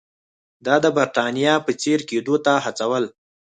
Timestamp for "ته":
2.45-2.53